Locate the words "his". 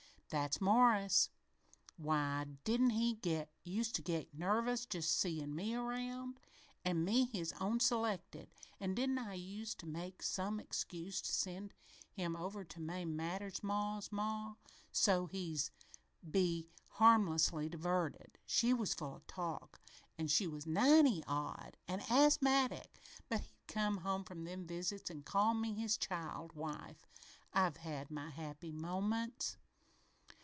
7.25-7.51, 25.73-25.97